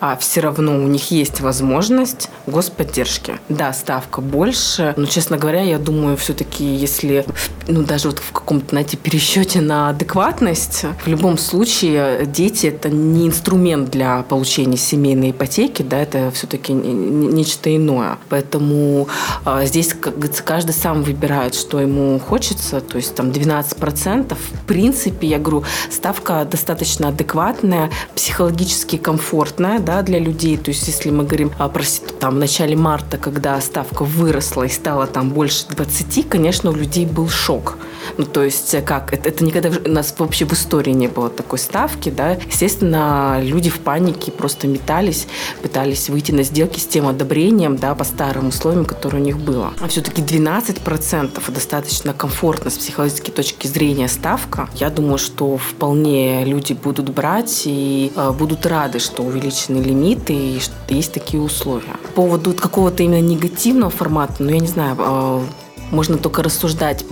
а 0.00 0.16
все 0.16 0.40
равно 0.40 0.74
у 0.74 0.86
них 0.86 1.10
есть 1.10 1.40
возможность 1.40 2.30
господдержки. 2.46 3.38
Да, 3.48 3.72
ставка 3.72 4.20
больше, 4.20 4.94
но, 4.96 5.06
честно 5.06 5.36
говоря, 5.36 5.62
я 5.62 5.78
думаю, 5.78 6.16
все-таки, 6.16 6.64
если, 6.64 7.24
ну, 7.68 7.82
даже 7.82 8.08
вот 8.08 8.18
в 8.18 8.32
каком-то, 8.32 8.70
знаете, 8.70 8.96
пересчете 8.96 9.60
на 9.60 9.90
адекватность. 9.90 10.84
В 11.04 11.06
любом 11.06 11.38
случае, 11.38 12.26
дети– 12.26 12.66
это 12.68 12.88
не 12.88 13.26
инструмент 13.26 13.90
для 13.90 14.22
получения 14.22 14.76
семейной 14.76 15.30
ипотеки, 15.30 15.82
да, 15.82 15.98
это 15.98 16.30
все-таки 16.32 16.72
нечто 16.72 17.74
иное. 17.74 18.18
Поэтому 18.28 19.08
э, 19.44 19.62
здесь, 19.66 19.94
как 19.94 20.14
говорится, 20.14 20.42
каждый 20.42 20.72
сам 20.72 21.02
выбирает, 21.02 21.54
что 21.54 21.80
ему 21.80 22.18
хочется. 22.18 22.80
То 22.80 22.96
есть 22.96 23.14
там 23.14 23.30
12%. 23.30 24.34
В 24.34 24.66
принципе, 24.66 25.26
я 25.26 25.38
говорю, 25.38 25.64
ставка 25.90 26.44
достаточно 26.44 27.08
адекватная, 27.08 27.90
психологически 28.14 28.96
комфортная 28.96 29.78
да, 29.78 30.02
для 30.02 30.18
людей. 30.18 30.56
То 30.56 30.70
есть 30.70 30.86
если 30.86 31.10
мы 31.10 31.24
говорим 31.24 31.52
о 31.58 31.68
про 31.68 31.84
там, 32.20 32.34
в 32.34 32.38
начале 32.38 32.76
марта, 32.76 33.18
когда 33.18 33.60
ставка 33.60 34.04
выросла 34.04 34.64
и 34.64 34.68
стала 34.68 35.06
там 35.06 35.30
больше 35.30 35.66
20, 35.68 36.28
конечно, 36.28 36.70
у 36.70 36.74
людей 36.74 37.06
был 37.06 37.28
шок. 37.28 37.51
Ну, 38.18 38.24
то 38.24 38.42
есть 38.42 38.74
как? 38.84 39.12
Это, 39.12 39.28
это 39.28 39.44
никогда 39.44 39.70
у 39.84 39.88
нас 39.88 40.14
вообще 40.18 40.44
в 40.44 40.52
истории 40.52 40.92
не 40.92 41.08
было 41.08 41.28
такой 41.30 41.58
ставки, 41.58 42.10
да. 42.10 42.32
Естественно, 42.32 43.40
люди 43.42 43.70
в 43.70 43.80
панике 43.80 44.30
просто 44.30 44.66
метались, 44.66 45.26
пытались 45.62 46.08
выйти 46.08 46.32
на 46.32 46.42
сделки 46.42 46.78
с 46.78 46.86
тем 46.86 47.06
одобрением, 47.06 47.76
да, 47.76 47.94
по 47.94 48.04
старым 48.04 48.48
условиям, 48.48 48.84
которые 48.84 49.22
у 49.22 49.24
них 49.24 49.38
было. 49.38 49.72
А 49.80 49.88
все-таки 49.88 50.22
12% 50.22 51.52
достаточно 51.52 52.12
комфортно 52.12 52.70
с 52.70 52.74
психологической 52.74 53.32
точки 53.32 53.66
зрения 53.66 54.08
ставка. 54.08 54.68
Я 54.74 54.90
думаю, 54.90 55.18
что 55.18 55.56
вполне 55.56 56.44
люди 56.44 56.72
будут 56.72 57.10
брать 57.10 57.62
и 57.64 58.12
э, 58.14 58.32
будут 58.32 58.66
рады, 58.66 58.98
что 58.98 59.22
увеличены 59.22 59.78
лимиты 59.78 60.34
и 60.34 60.60
что 60.60 60.74
есть 60.88 61.12
такие 61.12 61.42
условия. 61.42 61.96
По 62.02 62.22
поводу 62.22 62.52
какого-то 62.52 63.02
именно 63.02 63.20
негативного 63.20 63.90
формата, 63.90 64.34
ну, 64.38 64.50
я 64.50 64.58
не 64.58 64.66
знаю, 64.66 64.96
э, 64.98 65.40
можно 65.92 66.16
только 66.16 66.42
рассуждать, 66.42 67.04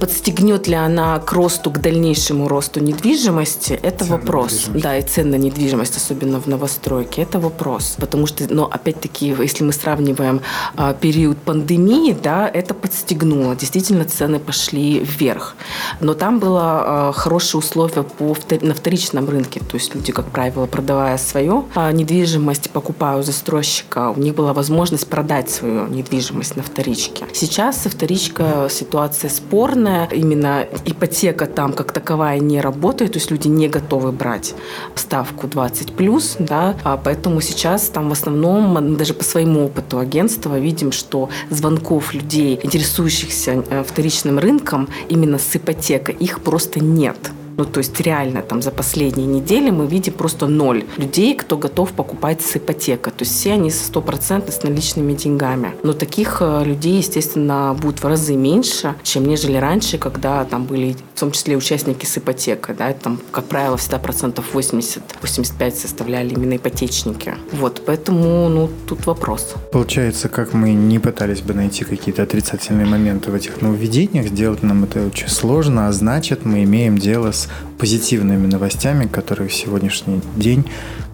подстегнет 0.00 0.68
ли 0.68 0.74
она 0.74 1.18
к 1.18 1.32
росту, 1.32 1.70
к 1.70 1.80
дальнейшему 1.80 2.46
росту 2.46 2.80
недвижимости, 2.80 3.72
это 3.82 4.04
цен 4.04 4.18
вопрос. 4.18 4.66
Да, 4.74 4.98
и 4.98 5.02
цен 5.02 5.30
на 5.30 5.36
недвижимость, 5.36 5.96
особенно 5.96 6.40
в 6.40 6.46
новостройке, 6.46 7.22
это 7.22 7.40
вопрос. 7.40 7.96
Потому 7.98 8.26
что, 8.26 8.44
но 8.52 8.66
опять-таки, 8.66 9.34
если 9.38 9.64
мы 9.64 9.72
сравниваем 9.72 10.42
а, 10.76 10.92
период 10.92 11.38
пандемии, 11.38 12.16
да, 12.22 12.48
это 12.48 12.74
подстегнуло. 12.74 13.56
Действительно, 13.56 14.04
цены 14.04 14.38
пошли 14.38 15.00
вверх. 15.00 15.56
Но 16.00 16.14
там 16.14 16.38
было 16.38 16.60
а, 16.62 17.12
хорошие 17.12 17.58
условия 17.58 18.02
по, 18.02 18.36
на 18.60 18.74
вторичном 18.74 19.28
рынке. 19.28 19.60
То 19.60 19.76
есть 19.76 19.94
люди, 19.94 20.12
как 20.12 20.26
правило, 20.26 20.66
продавая 20.66 21.16
свою 21.16 21.66
а, 21.74 21.90
недвижимость, 21.92 22.70
покупая 22.70 23.16
у 23.16 23.22
застройщика, 23.22 24.10
у 24.10 24.20
них 24.20 24.34
была 24.34 24.52
возможность 24.52 25.08
продать 25.08 25.50
свою 25.50 25.86
недвижимость 25.86 26.56
на 26.56 26.62
вторичке. 26.62 27.24
Сейчас 27.32 27.69
сейчас 27.70 27.92
вторичка 27.92 28.68
ситуация 28.70 29.30
спорная. 29.30 30.08
Именно 30.10 30.66
ипотека 30.84 31.46
там 31.46 31.72
как 31.72 31.92
таковая 31.92 32.38
не 32.40 32.60
работает, 32.60 33.12
то 33.12 33.18
есть 33.18 33.30
люди 33.30 33.48
не 33.48 33.68
готовы 33.68 34.12
брать 34.12 34.54
ставку 34.94 35.46
20 35.46 35.92
плюс, 35.92 36.36
да, 36.38 36.76
а 36.84 36.96
поэтому 36.96 37.40
сейчас 37.40 37.88
там 37.88 38.08
в 38.08 38.12
основном, 38.12 38.96
даже 38.96 39.14
по 39.14 39.24
своему 39.24 39.66
опыту 39.66 39.98
агентства 39.98 40.58
видим, 40.58 40.92
что 40.92 41.28
звонков 41.50 42.14
людей, 42.14 42.58
интересующихся 42.62 43.64
э, 43.68 43.84
вторичным 43.86 44.38
рынком 44.38 44.88
именно 45.08 45.38
с 45.38 45.56
ипотекой, 45.56 46.14
их 46.14 46.40
просто 46.40 46.80
нет. 46.80 47.30
Ну, 47.56 47.64
то 47.64 47.78
есть 47.78 48.00
реально 48.00 48.42
там 48.42 48.62
за 48.62 48.70
последние 48.70 49.26
недели 49.26 49.70
мы 49.70 49.86
видим 49.86 50.12
просто 50.12 50.46
ноль 50.46 50.84
людей, 50.96 51.34
кто 51.34 51.56
готов 51.56 51.92
покупать 51.92 52.42
с 52.42 52.56
ипотекой. 52.56 53.12
То 53.12 53.24
есть 53.24 53.32
все 53.32 53.52
они 53.52 53.70
стопроцентно 53.70 54.52
с 54.52 54.62
наличными 54.62 55.14
деньгами. 55.14 55.74
Но 55.82 55.92
таких 55.92 56.38
э, 56.40 56.64
людей, 56.64 56.98
естественно, 56.98 57.76
будет 57.80 58.02
в 58.02 58.06
разы 58.06 58.36
меньше, 58.36 58.94
чем 59.02 59.26
нежели 59.26 59.56
раньше, 59.56 59.98
когда 59.98 60.44
там 60.44 60.64
были 60.64 60.96
в 61.14 61.20
том 61.20 61.32
числе 61.32 61.56
участники 61.56 62.06
с 62.06 62.18
ипотекой. 62.18 62.74
Да, 62.74 62.92
там, 62.92 63.20
как 63.30 63.44
правило, 63.44 63.76
всегда 63.76 63.98
процентов 63.98 64.54
80-85 64.54 65.70
составляли 65.72 66.34
именно 66.34 66.56
ипотечники. 66.56 67.34
Вот, 67.52 67.82
поэтому, 67.86 68.48
ну, 68.48 68.70
тут 68.86 69.06
вопрос. 69.06 69.54
Получается, 69.72 70.28
как 70.28 70.54
мы 70.54 70.72
не 70.72 70.98
пытались 70.98 71.40
бы 71.40 71.54
найти 71.54 71.84
какие-то 71.84 72.22
отрицательные 72.22 72.86
моменты 72.86 73.30
в 73.30 73.34
этих 73.34 73.60
нововведениях, 73.60 74.28
сделать 74.28 74.62
нам 74.62 74.84
это 74.84 75.06
очень 75.06 75.28
сложно, 75.28 75.88
а 75.88 75.92
значит, 75.92 76.44
мы 76.44 76.64
имеем 76.64 76.98
дело 76.98 77.32
с 77.32 77.39
позитивными 77.78 78.46
новостями, 78.46 79.06
которых 79.06 79.50
в 79.50 79.54
сегодняшний 79.54 80.20
день, 80.36 80.64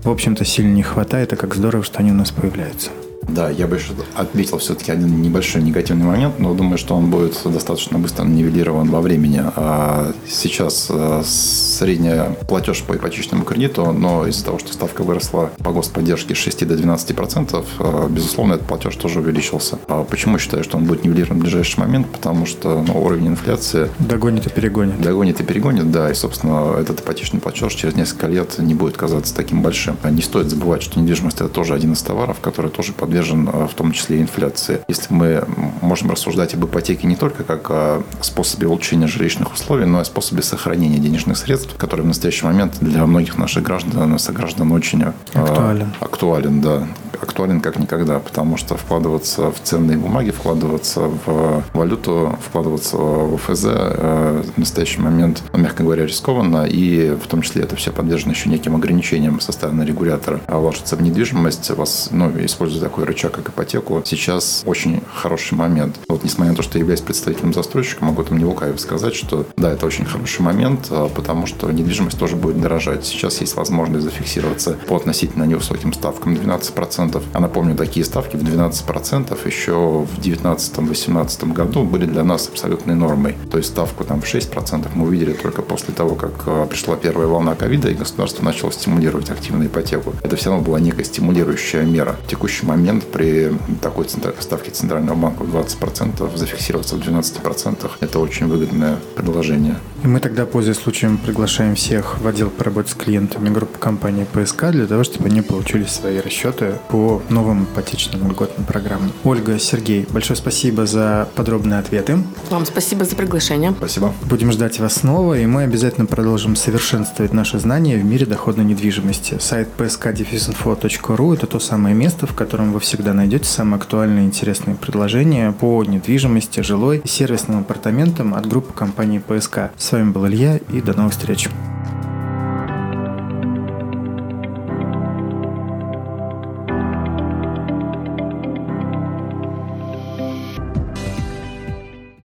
в 0.05 0.11
общем-то, 0.11 0.45
сильно 0.45 0.73
не 0.73 0.83
хватает, 0.83 1.33
а 1.33 1.37
как 1.37 1.55
здорово, 1.55 1.85
что 1.85 1.99
они 1.99 2.11
у 2.11 2.15
нас 2.15 2.31
появляются. 2.31 2.91
Да, 3.29 3.51
я 3.51 3.67
бы 3.67 3.77
еще 3.77 3.93
отметил 4.15 4.59
все-таки 4.59 4.93
один 4.93 5.21
небольшой 5.21 5.63
негативный 5.63 6.07
момент, 6.07 6.39
но 6.39 6.55
думаю, 6.55 6.79
что 6.79 6.95
он 6.95 7.11
будет 7.11 7.39
достаточно 7.45 7.99
быстро 7.99 8.25
нивелирован 8.25 8.89
во 8.91 9.01
времени. 9.01 9.43
А 9.57 10.13
сейчас 10.29 10.89
э, 10.91 11.23
средняя 11.25 12.31
платеж 12.49 12.83
по 12.83 12.95
ипотечному 12.95 13.45
кредиту, 13.45 13.93
но 13.93 14.27
из-за 14.27 14.45
того, 14.45 14.59
что 14.59 14.73
ставка 14.73 15.03
выросла 15.03 15.51
по 15.59 15.73
господдержке 15.73 16.35
с 16.35 16.39
6 16.39 16.67
до 16.67 16.77
12 16.77 17.17
процентов, 17.17 17.67
э, 17.81 18.07
безусловно, 18.09 18.55
этот 18.55 18.67
платеж 18.67 18.95
тоже 18.97 19.21
увеличился. 19.21 19.79
А 19.89 20.05
почему 20.05 20.39
считаю, 20.39 20.63
что 20.63 20.77
он 20.77 20.85
будет 20.85 21.05
нивелирован 21.05 21.39
в 21.39 21.43
ближайший 21.43 21.81
момент? 21.81 22.07
Потому 22.11 22.47
что 22.47 22.85
ну, 22.87 23.03
уровень 23.03 23.29
инфляции... 23.29 23.91
Догонит 23.99 24.47
и 24.47 24.51
перегонит. 24.51 25.01
Догонит 25.01 25.41
и 25.41 25.45
перегонит, 25.45 25.91
да. 25.91 26.11
И, 26.11 26.15
собственно, 26.15 26.77
этот 26.79 27.01
ипотечный 27.01 27.41
платеж 27.41 27.75
через 27.75 27.97
несколько 27.97 28.29
лет 28.29 28.59
не 28.59 28.75
будет 28.75 28.97
казаться 28.97 29.35
таким 29.35 29.63
большим. 29.63 29.97
Не 30.09 30.23
стоит 30.23 30.49
забывать, 30.49 30.83
что 30.83 31.01
недвижимость– 31.01 31.37
это 31.41 31.49
тоже 31.49 31.75
один 31.75 31.93
из 31.93 32.03
товаров, 32.03 32.39
который 32.41 32.71
тоже 32.71 32.93
подвержен 32.93 33.16
подвержен 33.17 33.49
э, 33.49 33.67
в 33.67 33.75
том 33.75 33.93
числе 33.93 34.21
инфляции. 34.21 34.81
Если 34.89 35.13
мы 35.13 35.45
можем 35.81 36.11
рассуждать 36.11 36.55
об 36.55 36.65
ипотеке 36.67 37.07
не 37.07 37.17
только 37.17 37.45
как 37.45 37.71
о 37.71 38.03
способе 38.21 38.67
улучшения 38.67 39.07
жилищных 39.07 39.53
условий, 39.53 39.87
но 39.87 40.03
и 40.03 40.05
способе 40.05 40.43
сохранения 40.43 40.99
денежных 40.99 41.39
средств, 41.39 41.75
который 41.77 42.03
в 42.03 42.07
настоящий 42.07 42.45
момент 42.45 42.79
для 42.81 43.07
многих 43.07 43.39
наших 43.39 43.63
граждан, 43.63 44.19
сограждан 44.19 44.73
очень 44.73 45.03
э, 45.03 45.13
актуален. 45.35 45.93
актуален, 46.01 46.61
да 46.61 46.87
актуален 47.23 47.61
как 47.61 47.79
никогда, 47.79 48.19
потому 48.19 48.57
что 48.57 48.77
вкладываться 48.77 49.51
в 49.51 49.61
ценные 49.63 49.99
бумаги, 49.99 50.31
вкладываться 50.31 51.03
в 51.25 51.65
валюту, 51.73 52.39
вкладываться 52.43 52.97
в 52.97 53.35
ОФЗ 53.35 53.65
э, 53.67 54.43
в 54.55 54.59
настоящий 54.59 55.01
момент, 55.01 55.43
ну, 55.53 55.59
мягко 55.59 55.83
говоря, 55.83 56.07
рискованно, 56.07 56.65
и 56.65 57.11
в 57.11 57.27
том 57.27 57.43
числе 57.43 57.63
это 57.63 57.77
все 57.77 57.93
подвержено 57.93 58.33
еще 58.33 58.49
неким 58.49 58.77
ограничениям 58.77 59.41
со 59.41 59.53
стороны 59.53 59.83
регулятора. 59.83 60.41
А 60.47 60.59
вложиться 60.59 60.97
в 60.97 61.03
недвижимость, 61.03 61.71
вас, 61.71 62.09
ну, 62.11 62.31
используя 62.45 62.81
такой 62.81 63.05
рычаг, 63.05 63.33
как 63.33 63.49
ипотеку, 63.49 64.03
сейчас 64.05 64.63
очень 64.67 65.03
хороший 65.13 65.55
момент. 65.55 65.97
Вот 66.09 66.25
несмотря 66.25 66.53
на 66.53 66.57
то, 66.57 66.63
что 66.63 66.79
я 66.79 66.81
являюсь 66.81 67.01
представителем 67.01 67.53
застройщика, 67.53 68.05
могу 68.05 68.23
там 68.23 68.39
не 68.39 68.45
лукаво 68.45 68.77
сказать, 68.77 69.15
что 69.15 69.47
да, 69.57 69.73
это 69.73 69.87
очень 69.87 70.05
хороший 70.05 70.43
момент, 70.43 70.89
а, 70.91 71.09
потому 71.09 71.47
что 71.47 71.71
недвижимость 71.71 72.19
тоже 72.19 72.37
будет 72.37 72.61
дорожать. 72.61 73.05
Сейчас 73.05 73.41
есть 73.41 73.57
возможность 73.57 74.05
зафиксироваться 74.05 74.77
по 74.89 74.97
относительно 74.97 75.45
невысоким 75.45 75.93
ставкам 75.93 76.35
12% 76.35 77.06
12%. 77.07 77.23
А 77.33 77.41
напомню, 77.41 77.77
такие 77.77 78.05
ставки 78.05 78.37
в 78.37 78.43
12% 78.43 79.47
еще 79.47 80.05
в 80.05 80.19
2019-2018 80.19 81.53
году 81.53 81.85
были 81.85 82.07
для 82.07 82.25
нас 82.25 82.49
абсолютной 82.49 82.95
нормой. 82.95 83.37
То 83.51 83.59
есть 83.59 83.71
ставку 83.71 84.05
там 84.05 84.21
в 84.21 84.25
6% 84.25 84.89
мы 84.95 85.07
увидели 85.07 85.33
только 85.33 85.63
после 85.63 85.95
того, 85.95 86.15
как 86.15 86.33
э, 86.47 86.67
пришла 86.69 86.97
первая 86.97 87.27
волна 87.27 87.55
ковида, 87.55 87.91
и 87.91 87.95
государство 87.95 88.45
начало 88.45 88.73
стимулировать 88.73 89.31
активную 89.31 89.69
ипотеку. 89.69 90.15
Это 90.23 90.37
все 90.37 90.51
равно 90.51 90.65
была 90.65 90.81
некая 90.81 91.05
стимулирующая 91.05 91.83
мера. 91.83 92.17
В 92.25 92.29
текущий 92.29 92.67
момент 92.67 93.05
при 93.05 93.53
такой 93.81 94.07
ставке 94.09 94.71
Центрального 94.71 95.17
банка 95.17 95.43
в 95.43 95.55
20% 95.55 96.37
зафиксироваться 96.37 96.97
в 96.97 97.01
12% 97.01 97.91
это 98.01 98.19
очень 98.19 98.47
выгодное 98.47 98.97
предложение. 99.15 99.77
И 100.05 100.09
мы 100.09 100.21
тогда, 100.21 100.47
пользуясь 100.47 100.79
случаем, 100.79 101.19
приглашаем 101.19 101.75
всех 101.75 102.21
в 102.21 102.27
отдел 102.27 102.51
по 102.51 102.65
работе 102.65 102.91
с 102.91 102.95
клиентами 102.95 103.49
группы 103.49 103.79
компании 103.79 104.25
ПСК 104.25 104.71
для 104.71 104.87
того, 104.87 105.05
чтобы 105.05 105.27
они 105.27 105.43
получили 105.43 105.85
свои 105.85 106.21
расчеты 106.21 106.75
по 106.89 106.96
новым 107.29 107.65
ипотечным 107.65 108.31
льготным 108.31 108.67
программам. 108.67 109.13
Ольга, 109.25 109.59
Сергей, 109.59 110.07
большое 110.11 110.37
спасибо 110.37 110.87
за 110.87 111.29
подробные 111.35 111.79
ответы. 111.79 112.19
Вам 112.51 112.67
спасибо 112.67 113.05
за 113.05 113.17
приглашение. 113.17 113.73
Спасибо. 113.77 114.13
Будем 114.25 114.53
ждать 114.53 114.79
вас 114.81 114.95
снова, 114.95 115.39
и 115.39 115.47
мы 115.47 115.63
обязательно 115.63 116.07
продолжим 116.07 116.57
совершенствовать 116.57 117.33
наши 117.33 117.59
знания 117.59 117.97
в 117.97 118.05
мире 118.05 118.27
доходной 118.27 118.65
недвижимости. 118.65 119.39
Сайт 119.41 119.69
psk-info.ru– 119.77 121.35
это 121.35 121.47
то 121.47 121.59
самое 121.59 121.95
место, 121.95 122.27
в 122.27 122.35
котором 122.35 122.73
вы 122.73 122.81
всегда 122.81 123.13
найдете 123.13 123.45
самые 123.45 123.77
актуальные 123.77 124.25
и 124.25 124.27
интересные 124.27 124.77
предложения 124.77 125.53
по 125.53 125.85
недвижимости, 125.85 126.61
жилой 126.61 127.03
и 127.05 127.09
сервисным 127.09 127.61
апартаментам 127.61 128.35
от 128.35 128.47
группы 128.47 128.73
компании 128.73 129.19
ПСК. 129.19 129.71
С 129.77 129.93
вами 129.93 130.11
был 130.11 130.27
Илья, 130.27 130.57
и 130.73 130.81
до 130.81 130.95
новых 130.95 131.13
встреч. 131.13 131.49